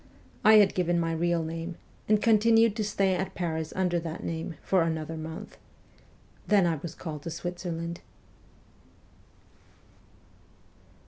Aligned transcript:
I 0.43 0.55
had 0.55 0.73
given 0.73 0.99
my 0.99 1.13
real 1.13 1.43
name, 1.43 1.75
and 2.09 2.19
continued 2.19 2.75
to 2.75 2.83
stay 2.83 3.13
at 3.13 3.35
Paris 3.35 3.71
under 3.75 3.99
that 3.99 4.23
name 4.23 4.55
for 4.63 4.81
another 4.81 5.15
month. 5.15 5.57
Then 6.47 6.65
I 6.65 6.77
was 6.77 6.95
called 6.95 7.21
to 7.21 7.29
Switzerland. 7.29 8.01